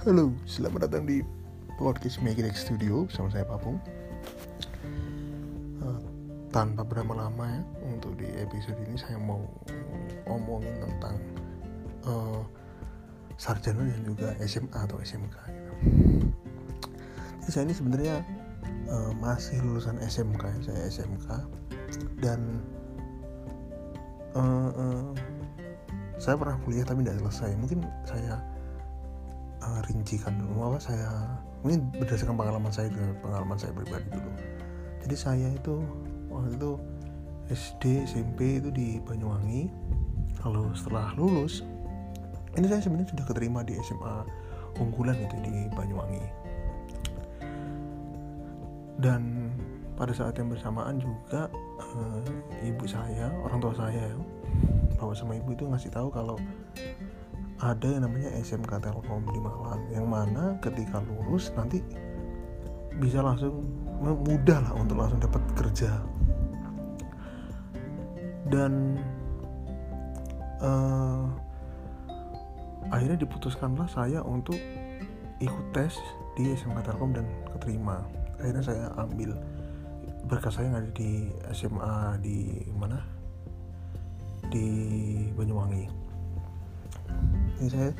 [0.00, 1.20] Halo, selamat datang di
[1.76, 3.76] podcast It Studio bersama saya Papung.
[5.76, 6.00] Uh,
[6.48, 9.44] tanpa berlama-lama ya, untuk di episode ini saya mau
[10.24, 11.20] ngomongin tentang
[12.08, 12.40] uh,
[13.36, 15.36] sarjana dan juga SMA atau SMK.
[15.36, 15.72] Gitu.
[17.44, 18.24] Jadi saya ini sebenarnya
[18.88, 21.28] uh, masih lulusan SMK, ya, saya SMK
[22.24, 22.40] dan
[24.32, 25.12] uh, uh,
[26.16, 27.52] saya pernah kuliah tapi tidak selesai.
[27.60, 28.40] Mungkin saya
[29.88, 30.74] rincikan dulu.
[30.74, 31.10] Apa saya
[31.66, 32.88] ini berdasarkan pengalaman saya
[33.20, 34.30] pengalaman saya pribadi dulu.
[35.06, 35.80] Jadi saya itu
[36.28, 36.70] waktu itu
[37.50, 39.70] SD SMP itu di Banyuwangi.
[40.46, 41.62] Lalu setelah lulus
[42.58, 44.16] ini saya sebenarnya sudah keterima di SMA
[44.78, 46.24] unggulan itu di Banyuwangi.
[49.00, 49.52] Dan
[49.96, 51.48] pada saat yang bersamaan juga
[51.80, 52.24] uh,
[52.64, 54.12] ibu saya orang tua saya
[54.96, 56.36] bawa sama ibu itu ngasih tahu kalau
[57.60, 61.84] ada yang namanya SMK Telkom di Malang yang mana ketika lulus nanti
[62.96, 63.64] bisa langsung
[64.00, 66.00] mudah lah untuk langsung dapat kerja.
[68.48, 68.96] Dan
[70.64, 71.28] uh,
[72.88, 74.56] akhirnya diputuskanlah saya untuk
[75.40, 76.00] ikut tes
[76.40, 78.00] di SMK Telkom dan keterima.
[78.40, 79.36] Akhirnya saya ambil
[80.24, 82.36] berkas saya yang ada di SMA di
[82.72, 83.04] mana?
[84.48, 84.66] Di
[85.36, 86.09] Banyuwangi
[87.60, 87.90] ini saya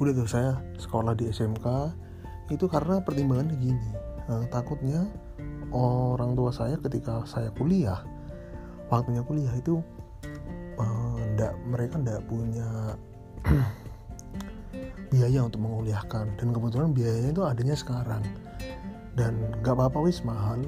[0.00, 1.66] udah tuh saya sekolah di SMK
[2.50, 3.90] itu karena pertimbangan gini.
[4.26, 5.06] Uh, takutnya
[5.72, 8.00] orang tua saya ketika saya kuliah
[8.92, 9.80] waktunya kuliah itu
[10.76, 12.96] uh, ndak mereka ndak punya
[15.12, 16.28] biaya untuk menguliahkan.
[16.36, 18.24] Dan kebetulan biayanya itu adanya sekarang.
[19.12, 20.60] Dan gak apa-apa wis mahal.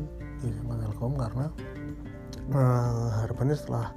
[0.45, 1.49] Di Telkom karena
[2.53, 3.97] uh, harapannya setelah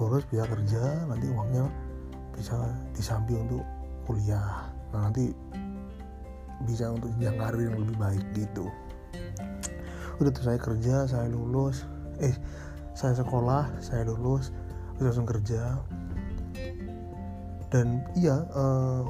[0.00, 1.68] lulus bisa kerja nanti uangnya
[2.32, 2.56] bisa
[2.96, 3.60] disambi untuk
[4.06, 4.70] kuliah.
[4.92, 5.32] Nah nanti
[6.64, 8.70] bisa untuk jenjang karir yang lebih baik gitu.
[10.22, 11.84] Udah tuh saya kerja saya lulus.
[12.22, 12.34] Eh
[12.94, 14.54] saya sekolah saya lulus
[14.96, 15.82] terus langsung kerja.
[17.74, 19.02] Dan iya uh,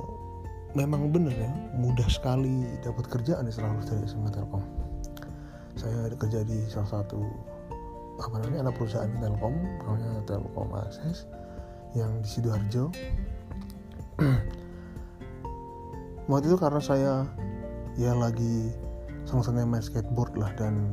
[0.72, 4.64] memang bener ya mudah sekali dapat kerjaan setelah lulus dari SMA Telkom.
[5.76, 7.20] Saya kerja di salah satu
[8.18, 9.54] apa namanya anak perusahaan Telkom
[9.84, 11.26] namanya Telkom Akses
[11.94, 12.90] yang di sidoarjo
[16.30, 17.12] waktu itu karena saya
[17.94, 18.72] ya lagi
[19.28, 20.92] senang-senang main skateboard lah dan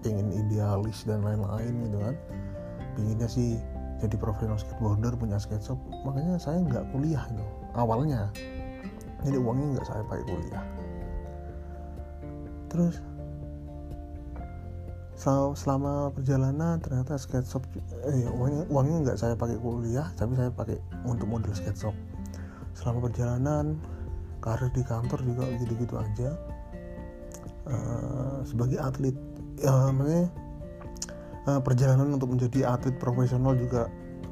[0.00, 2.14] pengen idealis dan lain-lain gitu kan.
[2.96, 3.60] Pinginnya sih
[4.00, 5.78] jadi profesional skateboarder punya skate shop.
[6.08, 7.44] Makanya saya nggak kuliah itu
[7.76, 8.32] awalnya.
[9.20, 10.64] Jadi uangnya nggak saya pakai kuliah.
[12.70, 12.96] Terus
[15.52, 17.60] selama perjalanan ternyata skate shop
[18.08, 21.92] eh, uangnya uangnya nggak saya pakai kuliah tapi saya pakai untuk model skate shop
[22.74, 23.78] selama perjalanan
[24.40, 26.30] karir di kantor juga gitu-gitu aja.
[27.70, 29.14] Uh, sebagai atlet
[29.60, 30.26] ya makanya
[31.44, 33.86] uh, perjalanan untuk menjadi atlet profesional juga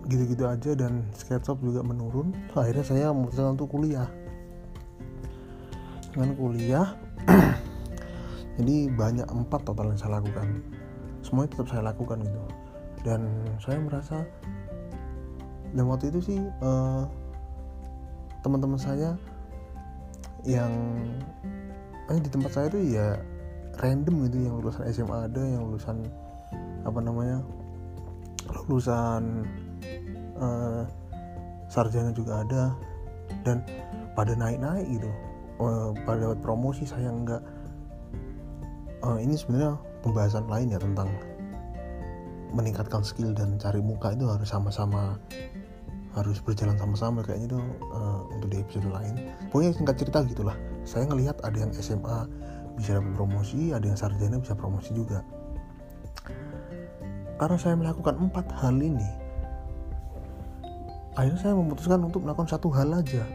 [0.09, 2.33] gitu-gitu aja dan skate shop juga menurun.
[2.57, 4.09] Akhirnya saya memutuskan untuk kuliah.
[6.17, 6.87] Dengan kuliah
[8.59, 10.65] jadi banyak empat total yang saya lakukan.
[11.21, 12.41] Semuanya tetap saya lakukan gitu.
[13.05, 13.29] Dan
[13.61, 14.25] saya merasa
[15.77, 17.05] dan waktu itu sih uh,
[18.43, 19.19] teman-teman saya
[20.47, 20.73] yang
[22.09, 23.19] eh, di tempat saya tuh ya
[23.79, 26.07] random gitu yang lulusan SMA ada yang lulusan
[26.83, 27.43] apa namanya
[28.67, 29.45] lulusan
[30.41, 30.83] uh,
[31.69, 32.63] sarjana juga ada
[33.45, 33.61] dan
[34.17, 35.11] pada naik-naik gitu.
[35.59, 37.43] Uh, pada dapat promosi saya enggak
[39.03, 39.75] uh, ini sebenarnya
[40.07, 41.11] pembahasan lain ya tentang
[42.55, 45.19] meningkatkan skill dan cari muka itu harus sama-sama
[46.19, 47.61] harus berjalan sama-sama kayaknya itu
[47.95, 49.15] uh, untuk di episode lain.
[49.55, 50.57] Pokoknya singkat cerita gitulah.
[50.83, 52.27] Saya ngelihat ada yang SMA
[52.79, 55.23] bisa dapat promosi ada yang sarjana bisa promosi juga.
[57.39, 59.31] Karena saya melakukan empat hal ini
[61.19, 63.27] akhirnya saya memutuskan untuk melakukan satu hal aja.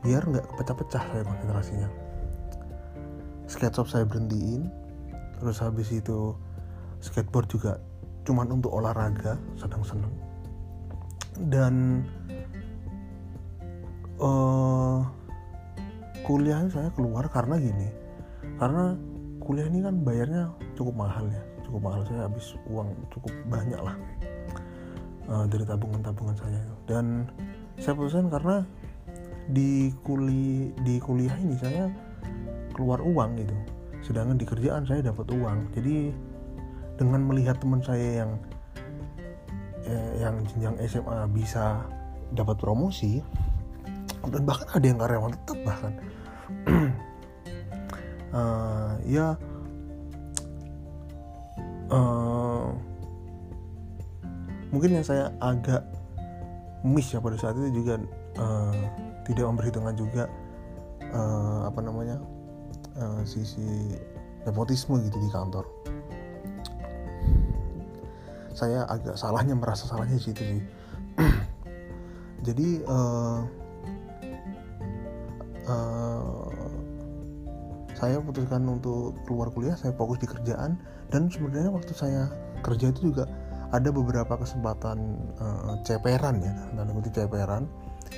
[0.00, 1.88] Biar nggak kepecah-pecah saya konsentrasinya.
[3.44, 4.72] Sketchup saya berhentiin
[5.40, 6.36] terus habis itu
[7.00, 7.80] skateboard juga
[8.28, 10.29] cuman untuk olahraga sedang-senang
[11.48, 12.04] dan
[14.20, 15.00] uh,
[16.26, 17.88] kuliah saya keluar karena gini.
[18.60, 18.92] Karena
[19.40, 21.42] kuliah ini kan bayarnya cukup mahal ya.
[21.64, 22.04] Cukup mahal.
[22.04, 23.96] Saya habis uang cukup banyak lah
[25.30, 26.60] uh, dari tabungan-tabungan saya
[26.90, 27.30] dan
[27.78, 28.66] saya putuskan karena
[29.50, 31.88] di kuli di kuliah ini saya
[32.74, 33.56] keluar uang gitu.
[34.04, 35.74] Sedangkan di kerjaan saya dapat uang.
[35.74, 36.12] Jadi
[37.00, 38.30] dengan melihat teman saya yang
[39.90, 41.82] eh, yang jenjang SMA bisa
[42.30, 43.18] dapat promosi
[44.30, 45.92] dan bahkan ada yang karyawan tetap bahkan.
[48.30, 49.34] Uh, ya
[51.90, 52.70] uh,
[54.70, 55.82] mungkin yang saya agak
[56.86, 57.98] miss ya pada saat itu juga
[58.38, 58.74] uh,
[59.26, 60.24] tidak memperhitungkan juga
[61.12, 62.16] uh, apa namanya
[62.96, 63.94] uh, sisi
[64.46, 65.66] nepotisme gitu di kantor
[68.60, 70.62] saya agak salahnya merasa salahnya di situ sih
[72.46, 73.40] jadi uh,
[75.64, 76.52] uh,
[77.96, 80.76] saya putuskan untuk keluar kuliah saya fokus di kerjaan
[81.08, 82.28] dan sebenarnya waktu saya
[82.60, 83.24] kerja itu juga
[83.70, 84.98] ada beberapa kesempatan
[85.40, 87.64] uh, ceperan ya dan kutip ceperan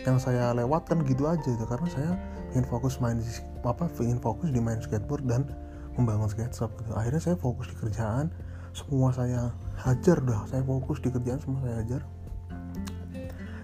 [0.02, 2.10] yang saya lewatkan gitu aja itu karena saya
[2.54, 3.20] ingin fokus main
[3.62, 5.46] apa ingin fokus di main skateboard dan
[5.94, 6.96] membangun skate shop gitu.
[6.96, 8.32] akhirnya saya fokus di kerjaan
[8.72, 9.52] semua saya
[9.84, 10.44] hajar dah.
[10.48, 12.02] Saya fokus di kerjaan semua saya hajar.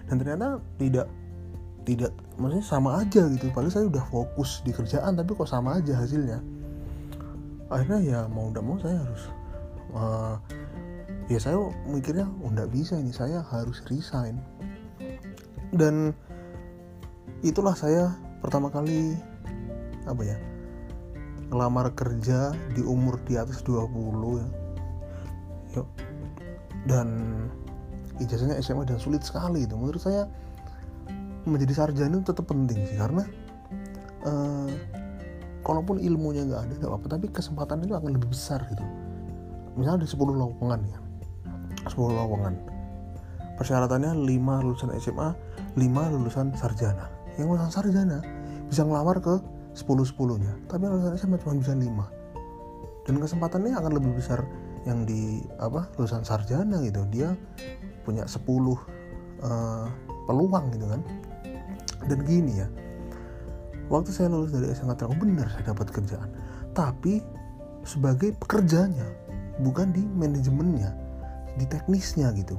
[0.09, 1.07] Dan ternyata tidak
[1.85, 3.49] tidak maksudnya sama aja gitu.
[3.49, 6.41] Padahal saya udah fokus di kerjaan tapi kok sama aja hasilnya.
[7.69, 9.23] Akhirnya ya mau udah mau saya harus
[9.93, 10.35] uh,
[11.29, 14.37] ya saya mikirnya oh bisa ini saya harus resign.
[15.73, 16.13] Dan
[17.45, 19.13] itulah saya pertama kali
[20.09, 20.37] apa ya
[21.49, 23.89] ngelamar kerja di umur di atas 20
[24.41, 24.47] ya
[26.87, 27.07] dan
[28.19, 29.75] ijazahnya SMA dan sulit sekali itu.
[29.75, 30.25] Menurut saya
[31.47, 33.23] menjadi sarjana itu tetap penting sih karena
[34.27, 34.69] uh,
[35.63, 37.07] kalaupun ilmunya nggak ada nggak apa-apa.
[37.19, 38.83] Tapi kesempatan itu akan lebih besar gitu.
[39.77, 40.99] Misalnya ada 10 lowongan ya.
[41.87, 42.53] 10 lowongan.
[43.55, 45.29] Persyaratannya 5 lulusan SMA
[45.77, 47.07] 5 lulusan sarjana.
[47.37, 48.19] Yang lulusan sarjana
[48.69, 49.35] bisa ngelamar ke
[49.73, 54.45] 10 10 nya tapi lulusan SMA cuma bisa 5 dan kesempatannya akan lebih besar
[54.89, 57.05] yang di apa lulusan sarjana gitu.
[57.13, 57.37] Dia
[58.01, 59.85] punya 10 uh, eh,
[60.25, 61.01] peluang gitu kan.
[62.09, 62.67] Dan gini ya
[63.89, 66.29] waktu saya lulus dari SMA Telkom benar saya dapat kerjaan.
[66.73, 67.21] Tapi
[67.83, 69.05] sebagai pekerjanya
[69.59, 70.93] bukan di manajemennya
[71.57, 72.55] di teknisnya gitu.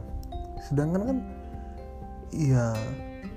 [0.66, 1.18] Sedangkan kan
[2.30, 2.74] ya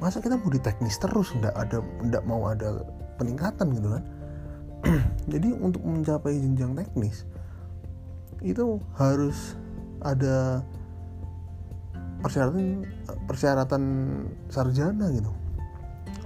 [0.02, 2.84] masa kita mau di teknis terus nggak ada nggak mau ada
[3.22, 4.04] peningkatan gitu kan.
[5.34, 7.24] Jadi untuk mencapai jenjang teknis
[8.44, 9.56] itu harus
[10.04, 10.62] ada
[12.20, 12.84] persyaratan
[13.28, 13.84] persyaratan
[14.52, 15.32] sarjana gitu.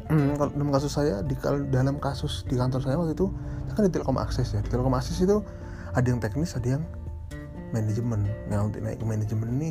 [0.07, 1.35] Hmm, dalam kasus saya di
[1.69, 3.27] dalam kasus di kantor saya waktu itu
[3.77, 4.59] kan di Telkom Akses ya.
[4.65, 5.45] Di Telkom Akses itu
[5.93, 6.83] ada yang teknis ada yang
[7.69, 8.25] manajemen.
[8.49, 9.69] Nah untuk naik ke manajemen ini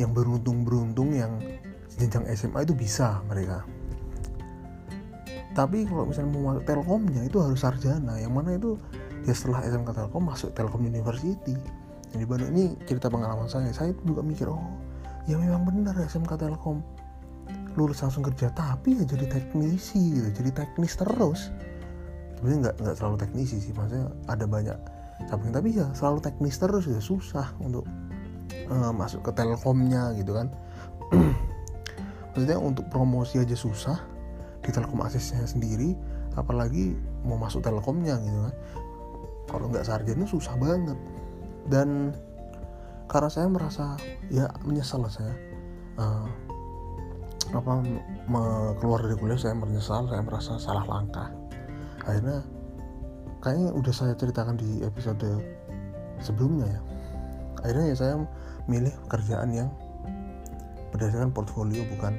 [0.00, 1.36] yang beruntung-beruntung yang
[2.00, 3.64] jenjang SMA itu bisa mereka.
[5.56, 8.20] Tapi kalau misalnya mau telkomnya itu harus sarjana.
[8.20, 8.76] Yang mana itu
[9.26, 11.58] ya setelah SMK Telkom masuk Telkom University.
[12.14, 13.68] Jadi Bandung ini cerita pengalaman saya.
[13.74, 14.62] Saya juga mikir oh
[15.26, 16.80] ya memang benar SMK Telkom
[17.74, 21.50] lulus langsung kerja tapi ya jadi teknisi gitu jadi teknis terus.
[22.38, 24.78] Sebenarnya nggak nggak selalu teknisi sih maksudnya ada banyak
[25.26, 25.50] cabang.
[25.50, 27.84] Tapi ya selalu teknis terus ya susah untuk
[28.70, 30.48] uh, masuk ke telkomnya gitu kan.
[32.36, 33.96] Maksudnya untuk promosi aja susah
[34.60, 35.96] di telkom aksesnya sendiri
[36.36, 36.92] apalagi
[37.24, 38.54] mau masuk telkomnya gitu kan
[39.56, 40.98] kalau nggak sarjana susah banget.
[41.66, 42.12] Dan
[43.08, 43.96] karena saya merasa
[44.28, 45.32] ya menyesal saya.
[45.96, 46.28] Uh,
[47.56, 47.80] apa
[48.82, 51.32] keluar dari kuliah saya menyesal saya merasa salah langkah.
[52.04, 52.44] Akhirnya
[53.40, 55.24] kayaknya udah saya ceritakan di episode
[56.20, 56.80] sebelumnya ya.
[57.64, 58.14] Akhirnya ya saya
[58.68, 59.72] milih pekerjaan yang
[60.92, 62.18] berdasarkan portfolio bukan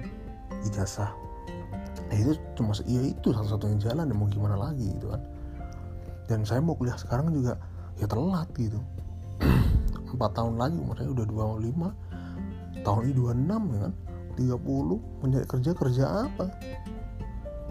[0.65, 1.13] ijazah.
[2.08, 5.22] Nah itu cuma iya itu satu-satunya jalan dan mau gimana lagi gitu kan
[6.27, 7.55] dan saya mau kuliah sekarang juga
[7.98, 8.79] ya telat gitu.
[10.13, 13.93] Empat tahun lagi umur saya udah 25 tahun ini 26 ya kan?
[14.38, 16.46] 30 mencari kerja kerja apa?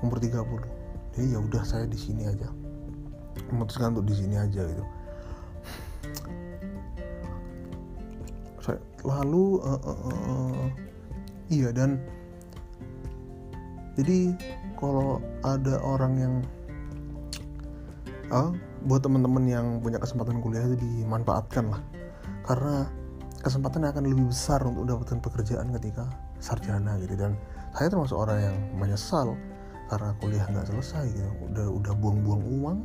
[0.02, 0.76] Umur 30
[1.16, 2.52] jadi ya udah saya di sini aja.
[3.52, 4.84] Memutuskan untuk di sini aja gitu.
[8.64, 10.68] Saya lalu uh, uh, uh,
[11.48, 11.96] iya dan
[13.96, 14.36] jadi
[14.76, 16.44] kalau ada orang yang
[18.30, 18.50] uh,
[18.86, 21.80] buat teman-teman yang punya kesempatan kuliah itu dimanfaatkan lah.
[22.46, 22.86] Karena
[23.42, 26.06] kesempatan akan lebih besar untuk mendapatkan pekerjaan ketika
[26.38, 27.14] sarjana gitu.
[27.18, 27.38] Dan
[27.74, 29.34] saya termasuk orang yang menyesal
[29.86, 31.30] karena kuliah nggak selesai gitu.
[31.50, 32.78] Udah udah buang-buang uang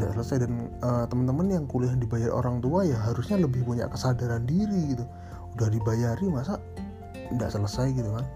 [0.00, 0.48] udah selesai.
[0.48, 5.04] Dan uh, teman-teman yang kuliah dibayar orang tua ya harusnya lebih punya kesadaran diri gitu.
[5.56, 6.56] Udah dibayari masa
[7.32, 8.26] nggak selesai gitu kan.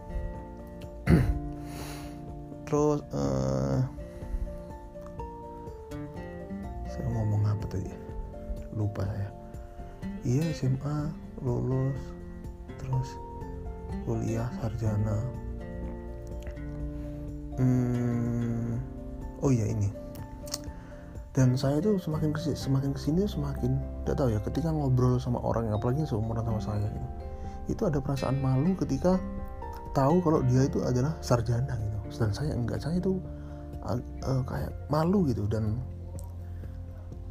[2.67, 3.96] Terus uh,
[6.97, 7.93] saya ngomong apa tadi?
[8.73, 9.37] Lupa ya
[10.27, 11.95] iya SMA lulus
[12.83, 13.09] terus
[14.03, 15.23] kuliah sarjana.
[17.57, 18.77] Hmm,
[19.41, 19.89] oh iya ini.
[21.33, 25.21] Dan saya itu semakin ke sini, semakin ke sini semakin tidak tahu ya ketika ngobrol
[25.21, 27.09] sama orang yang apalagi seumuran sama saya gitu
[27.67, 29.19] itu ada perasaan malu ketika
[29.91, 31.99] tahu kalau dia itu adalah sarjana gitu.
[32.19, 33.19] Dan saya enggak saya itu
[33.85, 35.79] uh, uh, kayak malu gitu dan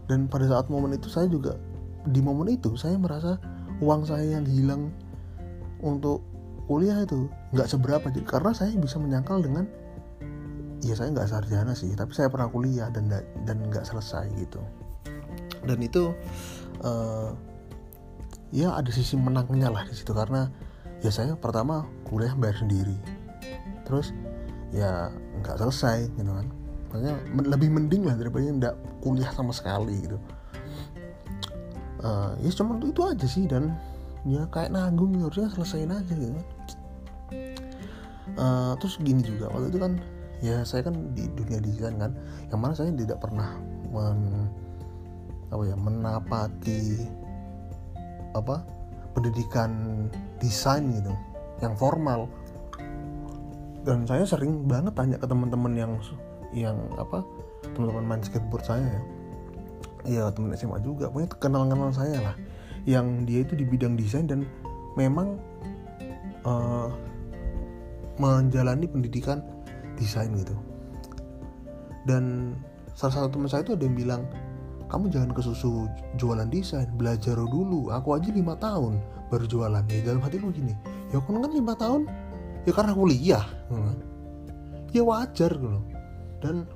[0.06, 1.58] dan pada saat momen itu saya juga
[2.06, 3.42] di momen itu saya merasa
[3.82, 4.94] uang saya yang hilang
[5.82, 6.22] untuk
[6.70, 8.06] kuliah itu nggak seberapa.
[8.26, 9.66] Karena saya bisa menyangkal dengan
[10.86, 13.10] ya saya nggak sarjana sih tapi saya pernah kuliah dan
[13.46, 14.62] dan nggak selesai gitu.
[15.66, 16.14] Dan itu
[16.86, 17.34] uh,
[18.54, 20.14] ya ada sisi menangnya lah di situ.
[20.14, 20.46] Karena
[21.02, 22.98] ya saya pertama kuliah bayar sendiri.
[23.86, 24.14] Terus
[24.70, 25.10] ya
[25.42, 27.14] nggak selesai gitu kan makanya
[27.46, 30.18] lebih mending lah daripada nggak kuliah sama sekali gitu.
[32.06, 33.74] Uh, ya cuma itu aja sih dan
[34.26, 36.38] ya kayak nanggung gitu, harusnya selesaiin aja gitu
[38.38, 39.94] uh, terus gini juga waktu itu kan
[40.44, 42.12] ya saya kan di dunia desain kan
[42.52, 43.56] yang mana saya tidak pernah
[43.90, 44.52] men,
[45.50, 47.08] apa ya menapati
[48.36, 48.62] apa
[49.16, 49.72] pendidikan
[50.44, 51.16] desain gitu
[51.64, 52.28] yang formal.
[53.86, 55.94] Dan saya sering banget tanya ke teman-teman yang
[56.56, 57.22] yang apa
[57.76, 59.02] teman-teman main skateboard saya ya.
[60.06, 61.12] Ya teman SMA juga.
[61.12, 62.36] Punya kenal-kenal saya lah.
[62.88, 64.48] Yang dia itu di bidang desain dan
[64.96, 65.36] memang
[66.48, 66.88] uh,
[68.16, 69.44] menjalani pendidikan
[70.00, 70.56] desain gitu.
[72.08, 72.56] Dan
[72.96, 74.22] salah satu teman saya itu ada yang bilang
[74.88, 77.92] kamu jangan ke susu jualan desain belajar dulu.
[77.92, 79.84] Aku aja lima tahun baru jualan.
[79.92, 80.72] Ya dalam hati lu gini
[81.14, 82.08] ya aku kan lima tahun
[82.64, 83.46] ya karena kuliah.
[83.66, 83.98] Hmm.
[84.94, 85.95] ya wajar gitu
[86.46, 86.70] dan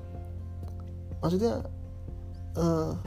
[1.21, 1.61] maksudnya
[2.57, 2.97] uh,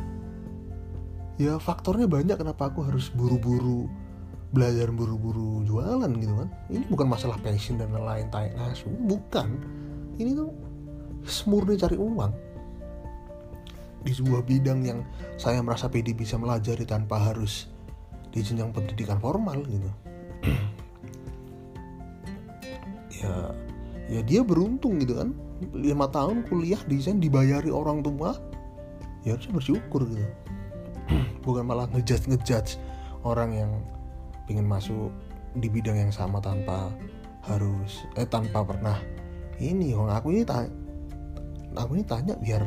[1.42, 3.90] ya faktornya banyak kenapa aku harus buru-buru
[4.52, 6.48] belajar buru-buru jualan gitu kan.
[6.68, 8.52] Ini bukan masalah passion dan lain-lain tai
[9.08, 9.48] bukan.
[10.20, 10.52] Ini tuh
[11.24, 12.32] semurni cari uang.
[14.02, 15.00] Di sebuah bidang yang
[15.40, 17.70] saya merasa pede bisa melajari tanpa harus
[18.28, 19.90] di jenjang pendidikan formal gitu.
[23.22, 23.54] Ya
[24.12, 25.32] ya dia beruntung gitu kan.
[25.72, 28.36] Lima tahun kuliah desain dibayari orang tua
[29.24, 30.26] ya harusnya bersyukur gitu.
[31.44, 32.76] Bukan malah ngejudge ngejudge
[33.24, 33.70] orang yang
[34.44, 35.08] pengen masuk
[35.56, 36.92] di bidang yang sama tanpa
[37.48, 39.00] harus eh tanpa pernah
[39.56, 39.96] ini.
[39.96, 40.72] Yang aku ini tanya
[41.72, 42.62] aku ini tanya biar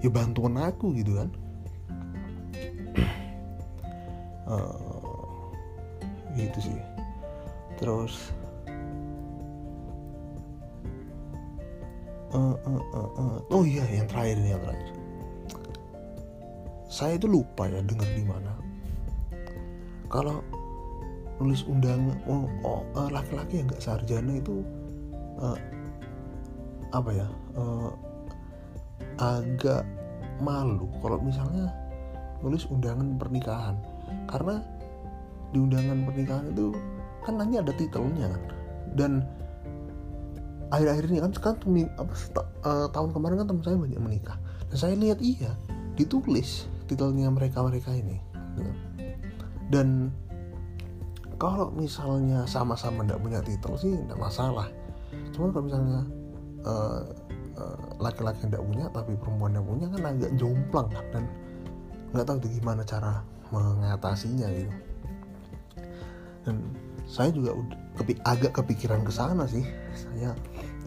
[0.00, 1.28] ya bantuan aku gitu kan.
[4.48, 5.52] Uh,
[6.40, 6.78] gitu sih.
[7.76, 8.32] Terus
[12.34, 13.36] uh, uh, uh, uh.
[13.50, 14.90] oh iya yang terakhir ini yang terakhir.
[16.90, 18.52] Saya itu lupa ya dengar di mana.
[20.10, 20.42] Kalau
[21.38, 24.60] nulis undangan oh, oh laki-laki yang nggak sarjana itu
[25.40, 25.56] uh,
[26.90, 27.94] apa ya uh,
[29.22, 29.86] agak
[30.42, 31.70] malu kalau misalnya
[32.42, 33.76] nulis undangan pernikahan.
[34.26, 34.58] Karena
[35.54, 36.74] di undangan pernikahan itu
[37.22, 38.42] kan nanti ada titelnya kan.
[38.98, 39.12] Dan
[40.70, 41.58] akhir-akhir ini kan sekarang
[41.98, 42.12] apa,
[42.66, 44.38] uh, tahun kemarin kan teman saya banyak menikah.
[44.70, 45.52] Dan saya lihat iya
[45.98, 48.18] ditulis titelnya mereka mereka ini
[48.56, 48.72] gitu.
[49.70, 50.10] dan
[51.40, 54.68] kalau misalnya sama-sama tidak punya titel sih tidak masalah.
[55.32, 56.00] Cuman kalau misalnya
[56.68, 57.02] uh,
[58.00, 61.24] laki-laki yang tidak punya tapi perempuan yang punya kan agak jomplang kan dan
[62.12, 64.72] nggak tahu gimana cara mengatasinya gitu.
[66.44, 66.56] Dan
[67.04, 69.62] saya juga udah kepi, agak kepikiran ke sana sih.
[69.92, 70.32] Saya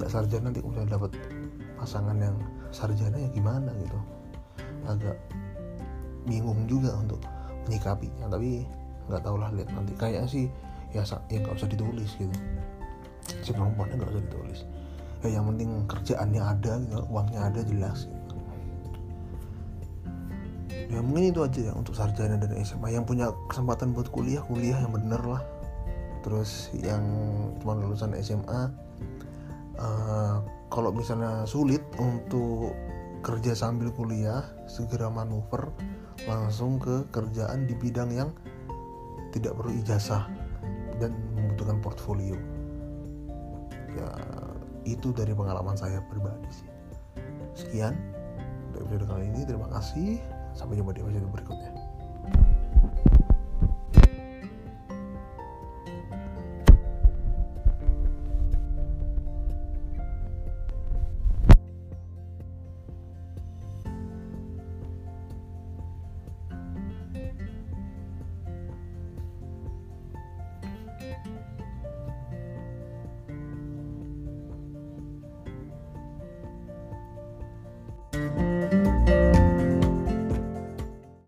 [0.01, 1.13] nggak sarjana nanti udah dapat
[1.77, 2.35] pasangan yang
[2.73, 3.99] sarjana ya gimana gitu.
[4.89, 5.15] Agak
[6.25, 7.21] bingung juga untuk
[7.69, 8.65] menyikapinya tapi
[9.07, 9.93] nggak tahu lah lihat nanti.
[9.93, 10.45] Kayaknya sih
[10.91, 12.35] ya ya nggak usah ditulis gitu.
[13.45, 14.59] Si perempuannya nggak usah ditulis.
[15.23, 18.21] Ya yang penting kerjaannya ada gitu, uangnya ada jelas gitu.
[20.93, 24.77] ya mungkin itu aja ya untuk sarjana dan SMA yang punya kesempatan buat kuliah kuliah
[24.77, 25.41] yang bener lah
[26.23, 27.03] terus yang
[27.59, 28.71] cuma lulusan SMA
[29.77, 30.35] uh, eh,
[30.71, 32.73] kalau misalnya sulit untuk
[33.23, 35.71] kerja sambil kuliah segera manuver
[36.25, 38.29] langsung ke kerjaan di bidang yang
[39.35, 40.29] tidak perlu ijazah
[41.01, 42.37] dan membutuhkan portfolio.
[43.93, 44.09] Ya
[44.83, 46.69] itu dari pengalaman saya pribadi sih.
[47.57, 47.97] Sekian
[48.75, 50.21] dari video kali ini terima kasih.
[50.53, 51.72] Sampai jumpa di episode berikutnya